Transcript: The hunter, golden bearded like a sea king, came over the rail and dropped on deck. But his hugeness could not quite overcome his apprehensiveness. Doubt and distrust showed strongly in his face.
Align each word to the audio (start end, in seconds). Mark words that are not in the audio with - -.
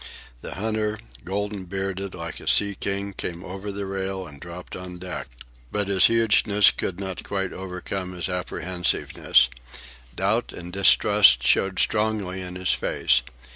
The 0.41 0.55
hunter, 0.55 0.97
golden 1.23 1.65
bearded 1.65 2.15
like 2.15 2.39
a 2.39 2.47
sea 2.47 2.73
king, 2.73 3.13
came 3.13 3.43
over 3.45 3.71
the 3.71 3.85
rail 3.85 4.25
and 4.25 4.39
dropped 4.41 4.75
on 4.75 4.97
deck. 4.97 5.27
But 5.71 5.89
his 5.89 6.05
hugeness 6.07 6.71
could 6.71 6.99
not 6.99 7.21
quite 7.23 7.53
overcome 7.53 8.13
his 8.13 8.27
apprehensiveness. 8.27 9.47
Doubt 10.15 10.53
and 10.53 10.73
distrust 10.73 11.43
showed 11.43 11.77
strongly 11.77 12.41
in 12.41 12.55
his 12.55 12.71
face. 12.73 13.21